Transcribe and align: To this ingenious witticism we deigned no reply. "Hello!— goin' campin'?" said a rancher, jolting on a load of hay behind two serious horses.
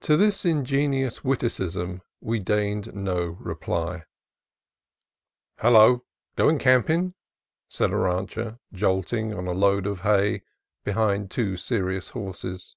To 0.00 0.16
this 0.16 0.46
ingenious 0.46 1.22
witticism 1.22 2.00
we 2.22 2.38
deigned 2.38 2.94
no 2.94 3.36
reply. 3.38 4.04
"Hello!— 5.58 6.06
goin' 6.36 6.58
campin'?" 6.58 7.12
said 7.68 7.90
a 7.90 7.96
rancher, 7.98 8.60
jolting 8.72 9.34
on 9.34 9.46
a 9.46 9.52
load 9.52 9.86
of 9.86 10.00
hay 10.00 10.40
behind 10.86 11.30
two 11.30 11.58
serious 11.58 12.08
horses. 12.16 12.76